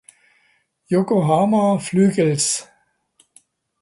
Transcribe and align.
Yokohama 0.89 1.77
Flügels 1.77 2.65